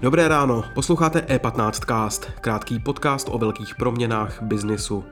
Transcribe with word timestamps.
Dobré 0.00 0.28
ráno, 0.28 0.64
posloucháte 0.74 1.18
E15 1.18 1.70
Cast, 1.86 2.30
krátký 2.40 2.78
podcast 2.78 3.28
o 3.30 3.38
velkých 3.38 3.74
proměnách 3.74 4.42
biznisu. 4.42 5.04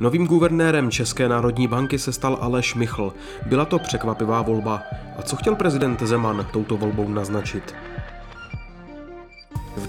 Novým 0.00 0.26
guvernérem 0.26 0.90
České 0.90 1.28
národní 1.28 1.68
banky 1.68 1.98
se 1.98 2.12
stal 2.12 2.38
Aleš 2.40 2.74
Michl. 2.74 3.12
Byla 3.46 3.64
to 3.64 3.78
překvapivá 3.78 4.42
volba. 4.42 4.82
A 5.18 5.22
co 5.22 5.36
chtěl 5.36 5.54
prezident 5.54 6.02
Zeman 6.02 6.46
touto 6.52 6.76
volbou 6.76 7.08
naznačit? 7.08 7.74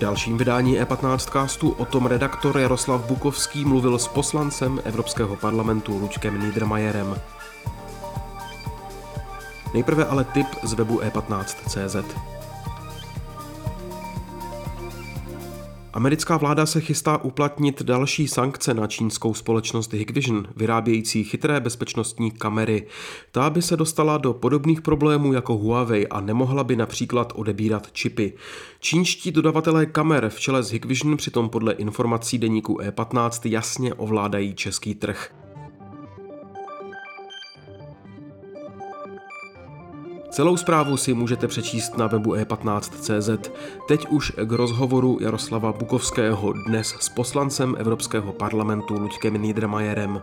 Dalším 0.01 0.37
vydání 0.37 0.79
E15 0.79 1.31
castu 1.31 1.69
o 1.69 1.85
tom 1.85 2.05
redaktor 2.05 2.57
Jaroslav 2.57 3.05
Bukovský 3.05 3.65
mluvil 3.65 3.99
s 3.99 4.07
poslancem 4.07 4.79
Evropského 4.83 5.35
parlamentu 5.35 5.97
Lučkem 5.97 6.41
Niedermayerem. 6.41 7.15
Nejprve 9.73 10.05
ale 10.05 10.23
tip 10.23 10.47
z 10.63 10.73
webu 10.73 10.99
e15.cz. 10.99 11.95
Americká 15.93 16.37
vláda 16.37 16.65
se 16.65 16.81
chystá 16.81 17.17
uplatnit 17.17 17.81
další 17.81 18.27
sankce 18.27 18.73
na 18.73 18.87
čínskou 18.87 19.33
společnost 19.33 19.93
Hikvision, 19.93 20.47
vyrábějící 20.55 21.23
chytré 21.23 21.59
bezpečnostní 21.59 22.31
kamery. 22.31 22.87
Ta 23.31 23.49
by 23.49 23.61
se 23.61 23.77
dostala 23.77 24.17
do 24.17 24.33
podobných 24.33 24.81
problémů 24.81 25.33
jako 25.33 25.57
Huawei 25.57 26.07
a 26.07 26.21
nemohla 26.21 26.63
by 26.63 26.75
například 26.75 27.33
odebírat 27.35 27.91
čipy. 27.91 28.33
Čínští 28.79 29.31
dodavatelé 29.31 29.85
kamer 29.85 30.29
v 30.29 30.39
čele 30.39 30.63
s 30.63 30.71
Hikvision 30.71 31.17
přitom 31.17 31.49
podle 31.49 31.73
informací 31.73 32.37
deníku 32.37 32.77
E15 32.77 33.49
jasně 33.49 33.93
ovládají 33.93 34.53
český 34.53 34.95
trh. 34.95 35.40
Celou 40.31 40.57
zprávu 40.57 40.97
si 40.97 41.13
můžete 41.13 41.47
přečíst 41.47 41.97
na 41.97 42.07
webu 42.07 42.35
e15.cz. 42.35 43.51
Teď 43.87 44.07
už 44.07 44.31
k 44.45 44.51
rozhovoru 44.51 45.17
Jaroslava 45.21 45.73
Bukovského 45.73 46.53
dnes 46.53 46.87
s 46.99 47.09
poslancem 47.09 47.75
Evropského 47.79 48.33
parlamentu 48.33 48.99
Luďkem 48.99 49.41
Niedermayerem. 49.41 50.21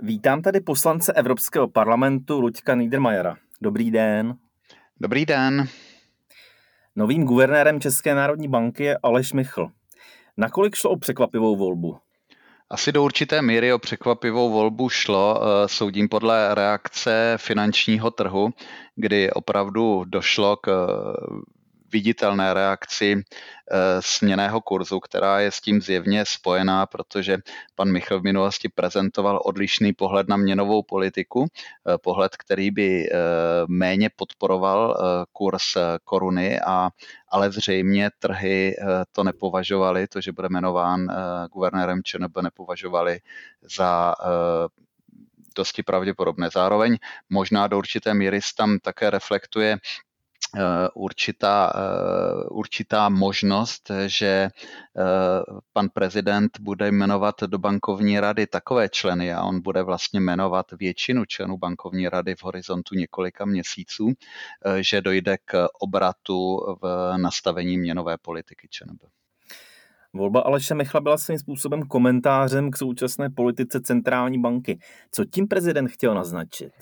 Vítám 0.00 0.42
tady 0.42 0.60
poslance 0.60 1.12
Evropského 1.12 1.68
parlamentu 1.68 2.40
Luďka 2.40 2.74
Niedermayera. 2.74 3.36
Dobrý 3.62 3.90
den. 3.90 4.34
Dobrý 5.00 5.26
den. 5.26 5.68
Novým 6.96 7.24
guvernérem 7.24 7.80
České 7.80 8.14
národní 8.14 8.48
banky 8.48 8.84
je 8.84 8.98
Aleš 9.02 9.32
Michl. 9.32 9.68
Nakolik 10.36 10.74
šlo 10.74 10.90
o 10.90 10.96
překvapivou 10.96 11.56
volbu? 11.56 11.98
Asi 12.70 12.92
do 12.92 13.04
určité 13.04 13.42
míry 13.42 13.72
o 13.72 13.78
překvapivou 13.78 14.50
volbu 14.50 14.88
šlo, 14.88 15.40
eh, 15.42 15.68
soudím 15.68 16.08
podle 16.08 16.54
reakce 16.54 17.34
finančního 17.36 18.10
trhu, 18.10 18.50
kdy 18.96 19.30
opravdu 19.30 20.04
došlo 20.04 20.56
k 20.56 20.88
viditelné 21.92 22.54
reakci 22.54 23.16
eh, 23.16 23.76
směného 24.00 24.60
kurzu, 24.60 25.00
která 25.00 25.40
je 25.40 25.50
s 25.50 25.60
tím 25.60 25.80
zjevně 25.80 26.24
spojená, 26.26 26.86
protože 26.86 27.38
pan 27.74 27.92
Michal 27.92 28.20
v 28.20 28.22
minulosti 28.22 28.68
prezentoval 28.68 29.40
odlišný 29.44 29.92
pohled 29.92 30.28
na 30.28 30.36
měnovou 30.36 30.82
politiku, 30.82 31.46
eh, 31.46 31.98
pohled, 31.98 32.36
který 32.36 32.70
by 32.70 33.08
eh, 33.08 33.16
méně 33.68 34.10
podporoval 34.16 34.96
kurz 35.32 35.76
koruny, 36.04 36.60
a, 36.60 36.90
ale 37.28 37.52
zřejmě 37.52 38.10
trhy 38.18 38.76
to 39.12 39.24
nepovažovali, 39.24 40.06
to, 40.06 40.20
že 40.20 40.32
bude 40.32 40.48
jmenován 40.48 41.06
guvernérem 41.52 42.02
ČNB, 42.02 42.36
nepovažovali 42.42 43.20
za 43.62 44.14
dosti 45.56 45.82
pravděpodobné. 45.82 46.50
Zároveň 46.54 46.96
možná 47.30 47.66
do 47.66 47.78
určité 47.78 48.14
míry 48.14 48.40
tam 48.56 48.78
také 48.78 49.10
reflektuje 49.10 49.76
určitá, 50.94 51.72
eh, 51.74 52.48
určitá 52.50 53.08
možnost, 53.08 53.90
že 54.06 54.26
eh, 54.26 54.50
pan 55.72 55.88
prezident 55.88 56.60
bude 56.60 56.92
jmenovat 56.92 57.34
do 57.46 57.58
bankovní 57.58 58.20
rady 58.20 58.46
takové 58.46 58.88
členy 58.88 59.32
a 59.32 59.42
on 59.42 59.60
bude 59.62 59.82
vlastně 59.82 60.20
jmenovat 60.20 60.66
většinu 60.72 61.24
členů 61.24 61.58
bankovní 61.58 62.08
rady 62.08 62.34
v 62.34 62.42
horizontu 62.42 62.94
několika 62.94 63.44
měsíců, 63.44 64.12
že 64.80 65.00
dojde 65.00 65.36
k 65.44 65.68
obratu 65.80 66.60
v 66.82 67.14
nastavení 67.16 67.78
měnové 67.78 68.18
politiky 68.18 68.68
ČNB. 68.70 69.00
Volba 70.12 70.40
Aleše 70.40 70.74
Michla 70.74 71.00
byla 71.00 71.18
svým 71.18 71.38
způsobem 71.38 71.82
komentářem 71.82 72.70
k 72.70 72.76
současné 72.76 73.30
politice 73.30 73.80
centrální 73.80 74.40
banky. 74.40 74.78
Co 75.12 75.24
tím 75.24 75.48
prezident 75.48 75.88
chtěl 75.88 76.14
naznačit? 76.14 76.72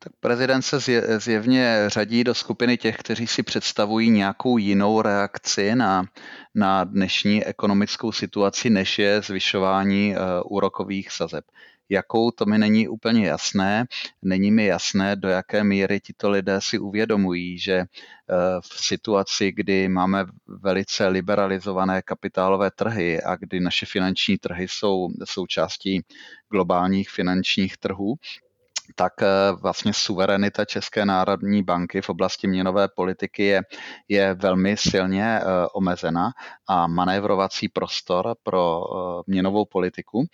Tak 0.00 0.12
prezident 0.20 0.62
se 0.62 0.78
zjevně 1.18 1.84
řadí 1.86 2.24
do 2.24 2.34
skupiny 2.34 2.76
těch, 2.76 2.96
kteří 2.96 3.26
si 3.26 3.42
představují 3.42 4.10
nějakou 4.10 4.58
jinou 4.58 5.02
reakci 5.02 5.74
na, 5.74 6.04
na 6.54 6.84
dnešní 6.84 7.44
ekonomickou 7.44 8.12
situaci, 8.12 8.70
než 8.70 8.98
je 8.98 9.22
zvyšování 9.22 10.14
uh, 10.14 10.22
úrokových 10.56 11.10
sazeb. 11.10 11.44
Jakou 11.88 12.30
to 12.30 12.46
mi 12.46 12.58
není 12.58 12.88
úplně 12.88 13.26
jasné. 13.26 13.86
Není 14.22 14.50
mi 14.50 14.66
jasné, 14.66 15.16
do 15.16 15.28
jaké 15.28 15.64
míry 15.64 16.00
tito 16.00 16.30
lidé 16.30 16.60
si 16.60 16.78
uvědomují, 16.78 17.58
že 17.58 17.78
uh, 17.80 17.86
v 18.60 18.86
situaci, 18.86 19.52
kdy 19.52 19.88
máme 19.88 20.24
velice 20.46 21.08
liberalizované 21.08 22.02
kapitálové 22.02 22.70
trhy 22.70 23.22
a 23.22 23.36
kdy 23.36 23.60
naše 23.60 23.86
finanční 23.86 24.38
trhy 24.38 24.68
jsou 24.68 25.08
součástí 25.24 26.04
globálních 26.50 27.10
finančních 27.10 27.76
trhů, 27.76 28.14
tak 28.98 29.22
eh, 29.22 29.26
vlastně 29.62 29.92
suverenita 29.92 30.64
České 30.64 31.04
národní 31.06 31.62
banky 31.62 32.02
v 32.02 32.08
oblasti 32.08 32.46
měnové 32.46 32.88
politiky 32.88 33.44
je, 33.44 33.62
je 34.08 34.34
velmi 34.34 34.76
silně 34.76 35.40
eh, 35.40 35.44
omezena 35.74 36.32
a 36.66 36.86
manévrovací 36.86 37.68
prostor 37.68 38.34
pro 38.42 38.82
eh, 38.82 39.22
měnovou 39.26 39.64
politiku 39.64 40.24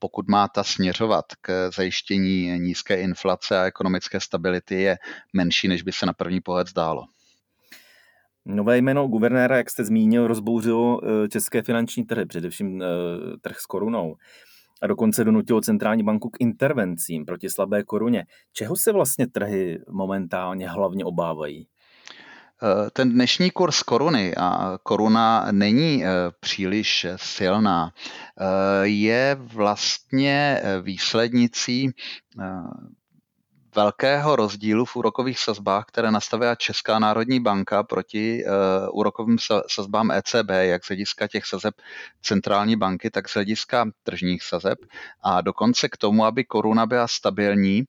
pokud 0.00 0.28
má 0.28 0.48
ta 0.48 0.64
směřovat 0.64 1.24
k 1.40 1.70
zajištění 1.76 2.58
nízké 2.58 3.00
inflace 3.00 3.60
a 3.60 3.64
ekonomické 3.64 4.20
stability, 4.20 4.74
je 4.74 4.96
menší, 5.32 5.68
než 5.68 5.82
by 5.82 5.92
se 5.92 6.06
na 6.06 6.12
první 6.12 6.40
pohled 6.40 6.68
zdálo. 6.68 7.04
Nové 8.44 8.78
jméno 8.78 9.06
guvernéra, 9.06 9.56
jak 9.56 9.70
jste 9.70 9.84
zmínil, 9.84 10.26
rozbouřilo 10.26 11.00
české 11.30 11.62
finanční 11.62 12.04
trhy, 12.04 12.26
především 12.26 12.84
trh 13.40 13.58
s 13.58 13.66
korunou 13.66 14.16
a 14.82 14.86
dokonce 14.86 15.24
donutilo 15.24 15.60
centrální 15.60 16.02
banku 16.02 16.30
k 16.30 16.36
intervencím 16.40 17.24
proti 17.24 17.50
slabé 17.50 17.82
koruně. 17.82 18.24
Čeho 18.52 18.76
se 18.76 18.92
vlastně 18.92 19.26
trhy 19.26 19.78
momentálně 19.90 20.68
hlavně 20.68 21.04
obávají? 21.04 21.66
Eh, 22.62 22.90
ten 22.90 23.12
dnešní 23.12 23.50
kurz 23.50 23.82
koruny 23.82 24.34
a 24.36 24.78
koruna 24.82 25.46
není 25.50 26.04
eh, 26.04 26.08
příliš 26.40 27.06
silná, 27.16 27.92
eh, 27.92 28.86
je 28.86 29.36
vlastně 29.40 30.62
výslednicí 30.82 31.90
velkého 33.74 34.36
rozdílu 34.36 34.84
v 34.84 34.96
úrokových 34.96 35.38
sazbách, 35.38 35.84
které 35.84 36.10
nastavila 36.10 36.54
Česká 36.54 36.98
národní 36.98 37.40
banka 37.40 37.82
proti 37.82 38.44
uh, 38.44 38.52
úrokovým 38.98 39.36
sazbám 39.68 40.10
ECB, 40.10 40.50
jak 40.60 40.84
z 40.84 40.88
hlediska 40.88 41.28
těch 41.28 41.46
sazeb 41.46 41.74
centrální 42.22 42.76
banky, 42.76 43.10
tak 43.10 43.28
z 43.28 43.34
hlediska 43.34 43.86
tržních 44.02 44.42
sazeb. 44.42 44.78
A 45.22 45.40
dokonce 45.40 45.88
k 45.88 45.96
tomu, 45.96 46.24
aby 46.24 46.44
koruna 46.44 46.86
byla 46.86 47.08
stabilní, 47.08 47.84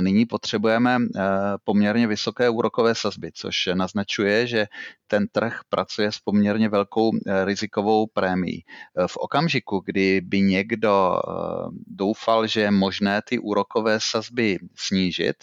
nyní 0.00 0.26
potřebujeme 0.26 0.98
eh, 1.00 1.20
poměrně 1.64 2.06
vysoké 2.06 2.50
úrokové 2.50 2.94
sazby, 2.94 3.30
což 3.34 3.68
naznačuje, 3.74 4.46
že 4.46 4.66
ten 5.06 5.26
trh 5.28 5.60
pracuje 5.68 6.12
s 6.12 6.18
poměrně 6.18 6.68
velkou 6.68 7.10
eh, 7.16 7.44
rizikovou 7.44 8.06
prémií. 8.06 8.64
V 9.06 9.16
okamžiku, 9.16 9.82
kdy 9.84 10.20
by 10.20 10.40
někdo 10.40 11.22
doufal, 11.86 12.46
že 12.46 12.60
je 12.60 12.70
možné 12.70 13.22
ty 13.22 13.38
úrokové 13.38 13.98
sazby 14.02 14.58
snížit, 14.74 15.36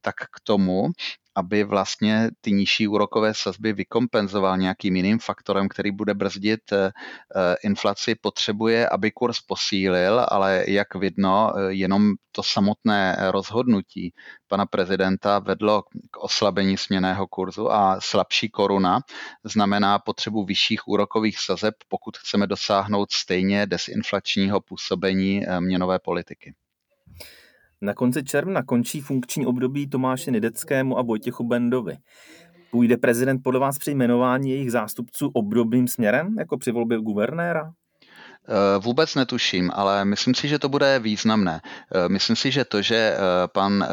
tak 0.00 0.14
k 0.14 0.40
tomu 0.42 0.88
aby 1.34 1.64
vlastně 1.64 2.30
ty 2.40 2.52
nižší 2.52 2.88
úrokové 2.88 3.34
sazby 3.34 3.72
vykompenzoval 3.72 4.58
nějakým 4.58 4.96
jiným 4.96 5.18
faktorem, 5.18 5.68
který 5.68 5.90
bude 5.90 6.14
brzdit 6.14 6.72
eh, 6.72 6.86
eh, 6.86 7.56
inflaci, 7.62 8.14
potřebuje, 8.14 8.88
aby 8.88 9.10
kurz 9.10 9.40
posílil, 9.40 10.26
ale 10.28 10.64
jak 10.68 10.94
vidno, 10.94 11.52
eh, 11.56 11.72
jenom 11.72 12.12
to 12.32 12.42
samotné 12.42 13.16
rozhodnutí 13.30 14.12
pana 14.48 14.66
prezidenta 14.66 15.38
vedlo 15.38 15.82
k 16.10 16.16
oslabení 16.18 16.76
směného 16.76 17.26
kurzu 17.26 17.72
a 17.72 18.00
slabší 18.00 18.48
koruna 18.48 19.00
znamená 19.44 19.98
potřebu 19.98 20.44
vyšších 20.44 20.88
úrokových 20.88 21.38
sazeb, 21.38 21.74
pokud 21.88 22.16
chceme 22.16 22.46
dosáhnout 22.46 23.12
stejně 23.12 23.66
desinflačního 23.66 24.60
působení 24.60 25.42
měnové 25.60 25.98
politiky. 25.98 26.54
Na 27.84 27.94
konci 27.94 28.24
června 28.24 28.62
končí 28.62 29.00
funkční 29.00 29.46
období 29.46 29.86
Tomáše 29.86 30.30
Nideckému 30.30 30.98
a 30.98 31.02
Vojtěchu 31.02 31.44
Bendovi. 31.44 31.96
Půjde 32.70 32.96
prezident 32.96 33.40
podle 33.42 33.60
vás 33.60 33.78
při 33.78 33.90
jmenování 33.90 34.50
jejich 34.50 34.72
zástupců 34.72 35.30
obdobným 35.34 35.88
směrem, 35.88 36.36
jako 36.38 36.58
při 36.58 36.72
volbě 36.72 36.98
guvernéra? 37.00 37.72
Eh, 38.48 38.78
vůbec 38.78 39.14
netuším, 39.14 39.70
ale 39.74 40.04
myslím 40.04 40.34
si, 40.34 40.48
že 40.48 40.58
to 40.58 40.68
bude 40.68 40.98
významné. 40.98 41.60
Eh, 41.64 42.08
myslím 42.08 42.36
si, 42.36 42.50
že 42.50 42.64
to, 42.64 42.82
že 42.82 42.96
eh, 42.96 43.18
pan 43.52 43.86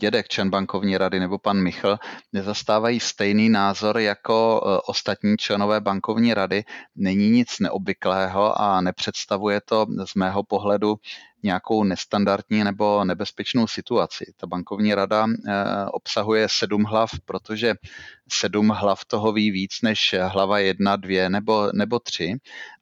dědek 0.00 0.28
člen 0.28 0.50
bankovní 0.50 0.98
rady 0.98 1.20
nebo 1.20 1.38
pan 1.38 1.62
Michl 1.62 1.98
nezastávají 2.32 3.00
stejný 3.00 3.48
názor 3.48 3.98
jako 3.98 4.60
ostatní 4.86 5.36
členové 5.36 5.80
bankovní 5.80 6.34
rady, 6.34 6.64
není 6.96 7.30
nic 7.30 7.48
neobvyklého 7.60 8.60
a 8.60 8.80
nepředstavuje 8.80 9.60
to 9.64 9.86
z 10.06 10.14
mého 10.14 10.42
pohledu 10.42 10.96
nějakou 11.42 11.84
nestandardní 11.84 12.64
nebo 12.64 13.04
nebezpečnou 13.04 13.66
situaci. 13.66 14.32
Ta 14.36 14.46
bankovní 14.46 14.94
rada 14.94 15.26
obsahuje 15.92 16.48
sedm 16.50 16.84
hlav, 16.84 17.10
protože 17.24 17.74
sedm 18.32 18.68
hlav 18.68 19.04
toho 19.04 19.32
ví 19.32 19.50
víc 19.50 19.82
než 19.82 20.14
hlava 20.28 20.58
jedna, 20.58 20.96
dvě 20.96 21.30
nebo, 21.30 21.70
nebo 21.72 21.98
tři 21.98 22.36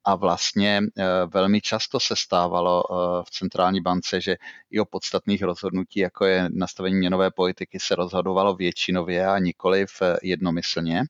a 0.09 0.15
vlastně 0.15 0.83
eh, 0.99 1.05
velmi 1.27 1.61
často 1.61 2.01
se 2.01 2.17
stávalo 2.17 2.83
eh, 2.83 2.95
v 3.27 3.31
centrální 3.31 3.81
bance, 3.81 4.21
že 4.21 4.37
i 4.71 4.81
o 4.81 4.85
podstatných 4.85 5.43
rozhodnutí, 5.43 6.01
jako 6.01 6.25
je 6.25 6.49
nastavení 6.53 6.97
měnové 6.97 7.31
politiky, 7.31 7.81
se 7.81 7.95
rozhodovalo 7.95 8.55
většinově 8.55 9.27
a 9.27 9.39
nikoliv 9.39 9.91
eh, 10.03 10.17
jednomyslně. 10.23 11.03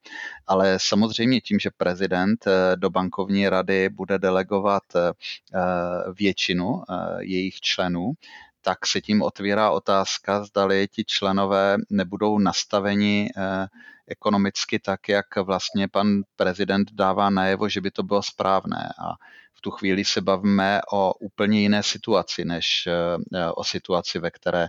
Ale 0.47 0.79
samozřejmě 0.81 1.41
tím, 1.41 1.59
že 1.59 1.71
prezident 1.77 2.45
do 2.75 2.91
bankovní 2.91 3.49
rady 3.49 3.89
bude 3.89 4.19
delegovat 4.19 4.83
většinu 6.19 6.83
jejich 7.39 7.61
členů, 7.61 8.13
tak 8.63 8.87
se 8.87 9.01
tím 9.01 9.23
otvírá 9.23 9.71
otázka, 9.71 10.45
zdali 10.45 10.89
ti 10.89 11.05
členové 11.05 11.77
nebudou 11.91 12.39
nastaveni 12.39 13.29
ekonomicky 14.09 14.79
tak, 14.79 15.09
jak 15.09 15.37
vlastně 15.37 15.89
pan 15.89 16.23
prezident 16.37 16.93
dává 16.93 17.31
najevo, 17.31 17.69
že 17.69 17.81
by 17.81 17.91
to 17.91 18.03
bylo 18.03 18.23
správné. 18.23 18.89
A 18.99 19.13
v 19.55 19.61
tu 19.61 19.71
chvíli 19.71 20.05
se 20.05 20.21
bavíme 20.21 20.81
o 20.93 21.15
úplně 21.15 21.61
jiné 21.61 21.83
situaci, 21.83 22.45
než 22.45 22.67
eh, 22.87 23.51
o 23.51 23.65
situaci, 23.65 24.19
ve 24.19 24.31
které 24.31 24.65
eh, 24.65 24.69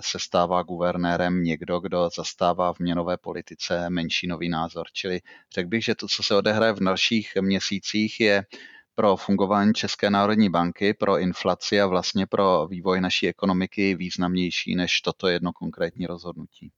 se 0.00 0.18
stává 0.18 0.62
guvernérem 0.62 1.42
někdo, 1.42 1.80
kdo 1.80 2.08
zastává 2.16 2.72
v 2.72 2.78
měnové 2.78 3.16
politice 3.16 3.90
menšinový 3.90 4.48
názor. 4.48 4.86
Čili 4.92 5.20
řekl 5.54 5.68
bych, 5.68 5.84
že 5.84 5.94
to, 5.94 6.08
co 6.08 6.22
se 6.22 6.34
odehraje 6.34 6.72
v 6.72 6.84
dalších 6.84 7.32
měsících, 7.40 8.20
je 8.20 8.44
pro 8.94 9.16
fungování 9.16 9.74
České 9.74 10.10
národní 10.10 10.50
banky, 10.50 10.94
pro 10.94 11.18
inflaci 11.18 11.80
a 11.80 11.86
vlastně 11.86 12.26
pro 12.26 12.66
vývoj 12.66 13.00
naší 13.00 13.28
ekonomiky 13.28 13.94
významnější 13.94 14.74
než 14.76 15.00
toto 15.00 15.28
jedno 15.28 15.52
konkrétní 15.52 16.06
rozhodnutí. 16.06 16.70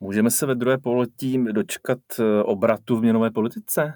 Můžeme 0.00 0.30
se 0.30 0.46
ve 0.46 0.54
druhé 0.54 0.78
pololetí 0.78 1.44
dočkat 1.52 1.98
eh, 2.18 2.42
obratu 2.42 2.96
v 2.96 3.02
měnové 3.02 3.30
politice? 3.30 3.94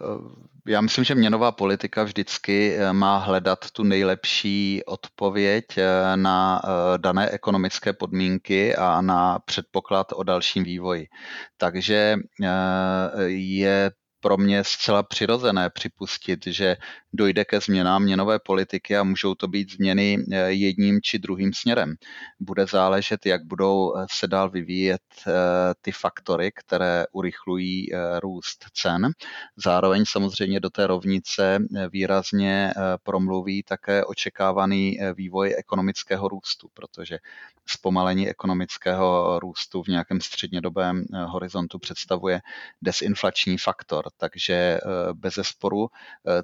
Eh, 0.00 0.70
já 0.70 0.80
myslím, 0.80 1.04
že 1.04 1.14
měnová 1.14 1.52
politika 1.52 2.02
vždycky 2.02 2.74
eh, 2.74 2.92
má 2.92 3.18
hledat 3.18 3.70
tu 3.70 3.82
nejlepší 3.82 4.82
odpověď 4.86 5.64
na 6.14 6.62
dané 6.96 7.30
ekonomické 7.30 7.92
podmínky 7.92 8.76
a 8.76 9.00
na 9.00 9.38
předpoklad 9.38 10.06
o 10.12 10.22
dalším 10.22 10.64
vývoji. 10.64 11.06
Takže 11.56 12.16
je 13.26 13.90
pro 14.22 14.36
mě 14.36 14.64
zcela 14.64 15.02
přirozené 15.02 15.70
připustit, 15.70 16.46
že 16.46 16.76
dojde 17.12 17.44
ke 17.44 17.60
změnám 17.60 18.02
měnové 18.02 18.38
politiky 18.38 18.96
a 18.96 19.02
můžou 19.02 19.34
to 19.34 19.48
být 19.48 19.72
změny 19.72 20.18
eh, 20.32 20.50
jedním 20.50 21.00
či 21.02 21.18
druhým 21.18 21.52
směrem. 21.54 21.94
Bude 22.40 22.66
záležet, 22.66 23.26
jak 23.26 23.44
budou 23.44 23.96
eh, 23.96 24.06
se 24.10 24.26
dál 24.26 24.50
vyvíjet 24.50 25.02
eh, 25.26 25.32
ty 25.80 25.92
faktory, 25.92 26.52
které 26.54 27.04
urychlují 27.12 27.88
růst 28.20 28.64
cen. 28.72 29.10
Zároveň 29.56 30.04
samozřejmě 30.06 30.60
do 30.60 30.70
té 30.70 30.86
rovnice 30.86 31.58
výrazně 31.90 32.72
promluví 33.02 33.62
také 33.62 34.04
očekávaný 34.04 34.98
vývoj 35.14 35.54
ekonomického 35.58 36.28
růstu, 36.28 36.68
protože 36.74 37.18
zpomalení 37.66 38.28
ekonomického 38.28 39.38
růstu 39.40 39.82
v 39.82 39.88
nějakém 39.88 40.20
střednědobém 40.20 41.04
horizontu 41.26 41.78
představuje 41.78 42.40
desinflační 42.82 43.58
faktor. 43.58 44.04
Takže 44.16 44.78
bez 45.12 45.34
zesporu 45.34 45.88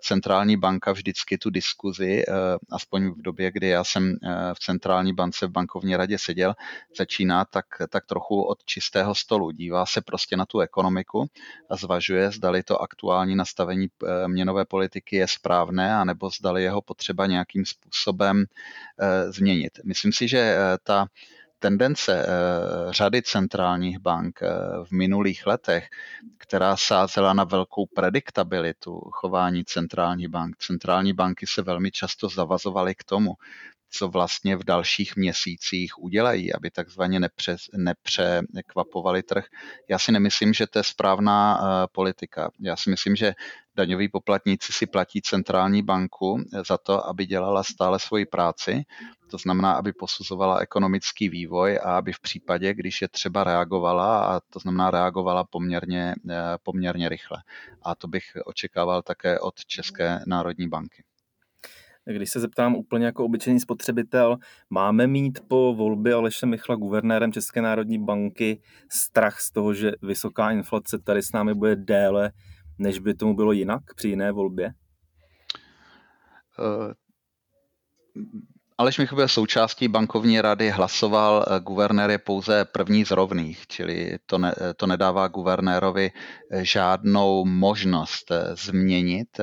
centrální 0.01 0.57
banka 0.59 0.93
vždycky 0.93 1.39
tu 1.39 1.51
diskuzi, 1.51 2.23
eh, 2.29 2.33
aspoň 2.71 3.11
v 3.11 3.23
době, 3.23 3.53
kdy 3.53 3.69
já 3.69 3.85
jsem 3.85 4.13
eh, 4.13 4.55
v 4.55 4.59
centrální 4.59 5.13
bance 5.13 5.47
v 5.47 5.51
bankovní 5.51 5.97
radě 5.97 6.19
seděl, 6.19 6.55
začíná 6.99 7.45
tak, 7.45 7.67
tak 7.89 8.07
trochu 8.07 8.43
od 8.43 8.65
čistého 8.65 9.15
stolu. 9.15 9.51
Dívá 9.51 9.87
se 9.87 10.01
prostě 10.01 10.37
na 10.37 10.47
tu 10.47 10.61
ekonomiku 10.61 11.27
a 11.71 11.77
zvažuje, 11.77 12.31
zdali 12.31 12.63
to 12.63 12.83
aktuální 12.83 13.37
nastavení 13.37 13.87
eh, 13.87 14.29
měnové 14.29 14.65
politiky 14.65 15.17
je 15.17 15.29
správné, 15.29 15.95
anebo 15.95 16.31
zdali 16.31 16.63
jeho 16.63 16.83
potřeba 16.83 17.27
nějakým 17.27 17.65
způsobem 17.67 18.45
změnit. 19.29 19.81
Myslím 19.85 20.13
si, 20.13 20.29
že 20.29 20.57
ta 20.83 21.07
tendence 21.59 22.27
eh, 22.27 22.27
řady 22.93 23.23
centrálních 23.23 23.99
bank 23.99 24.43
eh, 24.43 24.49
v 24.85 24.91
minulých 24.93 25.47
letech, 25.47 25.89
která 26.39 26.77
sázela 26.77 27.33
na 27.33 27.45
velkou 27.45 27.87
prediktabilitu 27.87 29.01
chování 29.13 29.65
centrálních 29.65 30.29
bank. 30.29 30.57
Centrální 30.57 31.13
banky 31.13 31.47
se 31.47 31.63
velmi 31.63 31.91
často 31.91 32.29
zavazovaly 32.29 32.95
k 32.95 33.05
tomu, 33.05 33.35
co 33.91 34.09
vlastně 34.09 34.57
v 34.57 34.65
dalších 34.65 35.17
měsících 35.17 35.99
udělají, 35.99 36.55
aby 36.55 36.71
takzvaně 36.71 37.21
nepře, 37.21 37.57
nepřekvapovali 37.77 39.23
trh. 39.23 39.45
Já 39.89 39.99
si 39.99 40.13
nemyslím, 40.13 40.55
že 40.55 40.67
to 40.67 40.79
je 40.79 40.83
správná 40.83 41.61
uh, 41.61 41.67
politika. 41.93 42.51
Já 42.61 42.77
si 42.77 42.91
myslím, 42.91 43.17
že 43.17 43.35
daňoví 43.77 44.09
poplatníci 44.09 44.73
si 44.73 44.87
platí 44.87 45.23
centrální 45.23 45.83
banku 45.83 46.43
za 46.69 46.79
to, 46.79 47.07
aby 47.07 47.27
dělala 47.27 47.63
stále 47.63 47.99
svoji 47.99 48.27
práci, 48.27 48.85
to 49.31 49.39
znamená, 49.39 49.73
aby 49.73 49.93
posuzovala 49.93 50.59
ekonomický 50.59 51.29
vývoj 51.29 51.79
a 51.83 51.97
aby 51.97 52.13
v 52.13 52.21
případě, 52.21 52.75
když 52.75 53.03
je 53.03 53.09
třeba 53.09 53.45
reagovala, 53.45 54.25
a 54.25 54.41
to 54.41 54.59
znamená 54.59 54.91
reagovala 54.91 55.45
poměrně, 55.45 56.15
uh, 56.25 56.33
poměrně 56.63 57.09
rychle. 57.09 57.43
A 57.83 57.95
to 57.95 58.09
bych 58.09 58.25
očekával 58.45 59.03
také 59.03 59.39
od 59.39 59.55
České 59.67 60.21
národní 60.27 60.69
banky. 60.69 61.05
Když 62.17 62.31
se 62.31 62.41
zeptám 62.41 62.75
úplně 62.75 63.07
jako 63.07 63.25
obyčejný 63.25 63.61
spotřebitel, 63.61 64.37
máme 64.71 65.07
mít 65.07 65.41
po 65.49 65.75
volbě 65.75 66.15
Aleše 66.15 66.47
Michla 66.47 66.77
guvernérem 66.77 67.33
České 67.33 67.63
národní 67.63 68.05
banky 68.05 68.61
strach 68.93 69.41
z 69.41 69.53
toho, 69.53 69.75
že 69.75 69.93
vysoká 70.03 70.51
inflace 70.51 70.99
tady 70.99 71.23
s 71.23 71.33
námi 71.33 71.55
bude 71.55 71.77
déle, 71.77 72.33
než 72.79 72.99
by 72.99 73.15
tomu 73.15 73.37
bylo 73.37 73.53
jinak 73.53 73.83
při 73.97 74.09
jiné 74.09 74.33
volbě? 74.33 74.73
Uh 76.59 76.93
Aleš 78.81 78.99
Michl 78.99 79.17
byl 79.17 79.29
součástí 79.29 79.89
bankovní 79.89 80.41
rady, 80.41 80.71
hlasoval, 80.71 81.45
eh, 81.49 81.61
guvernér 81.61 82.11
je 82.11 82.19
pouze 82.19 82.65
první 82.65 83.05
z 83.05 83.11
rovných, 83.11 83.67
čili 83.67 84.19
to, 84.27 84.39
ne, 84.39 84.55
to 84.77 84.87
nedává 84.87 85.29
guvernérovi 85.29 86.11
eh, 86.51 86.65
žádnou 86.65 87.45
možnost 87.45 88.31
eh, 88.31 88.57
změnit 88.57 89.41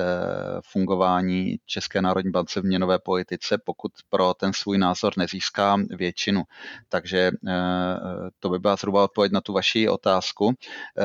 fungování 0.72 1.58
České 1.66 2.02
národní 2.02 2.32
bance 2.32 2.62
v 2.62 2.64
měnové 2.64 3.00
politice, 3.00 3.58
pokud 3.66 3.92
pro 4.10 4.34
ten 4.34 4.54
svůj 4.54 4.78
názor 4.78 5.14
nezíská 5.18 5.78
většinu. 5.90 6.44
Takže 6.90 7.32
to 8.40 8.50
by 8.50 8.60
byla 8.60 8.76
zhruba 8.76 9.04
odpověď 9.04 9.32
na 9.32 9.42
tu 9.42 9.54
vaši 9.54 9.90
otázku. 9.90 10.54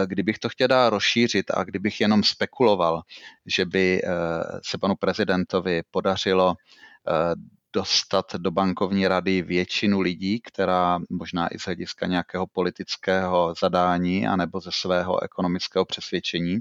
Kdybych 0.07 0.39
to 0.39 0.49
chtěl 0.49 0.91
rozšířit 0.91 1.51
a 1.51 1.65
kdybych 1.65 2.01
jenom 2.01 2.23
spekuloval, 2.23 3.03
že 3.47 3.65
by 3.65 4.03
se 4.67 4.79
panu 4.79 4.95
prezidentovi 4.97 5.83
podařilo 5.91 6.55
dostat 7.73 8.35
do 8.37 8.51
bankovní 8.51 9.09
rady 9.09 9.43
většinu 9.43 10.01
lidí, 10.01 10.41
která 10.41 10.99
možná 11.11 11.55
i 11.55 11.59
z 11.59 11.65
hlediska 11.65 12.07
nějakého 12.07 12.47
politického 12.47 13.55
zadání 13.61 14.27
anebo 14.27 14.61
ze 14.61 14.71
svého 14.73 15.23
ekonomického 15.23 15.85
přesvědčení 15.85 16.61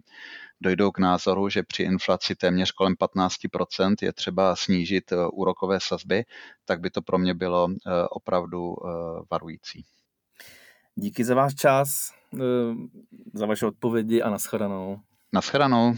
dojdou 0.62 0.92
k 0.92 1.00
názoru, 1.00 1.50
že 1.50 1.64
při 1.64 1.84
inflaci 1.84 2.36
téměř 2.36 2.72
kolem 2.72 2.94
15% 2.94 3.96
je 4.02 4.14
třeba 4.14 4.56
snížit 4.56 5.12
eh, 5.12 5.16
úrokové 5.34 5.80
sazby, 5.82 6.24
tak 6.66 6.80
by 6.80 6.90
to 6.90 7.02
pro 7.02 7.18
mě 7.18 7.34
bylo 7.34 7.68
eh, 7.72 7.92
opravdu 8.10 8.76
eh, 8.76 8.90
varující. 9.32 9.86
Díky 10.96 11.24
za 11.24 11.36
váš 11.36 11.56
čas, 11.56 12.14
za 13.34 13.46
vaše 13.46 13.66
odpovědi 13.66 14.22
a 14.22 14.30
naschledanou. 14.30 15.00
Naschledanou. 15.34 15.98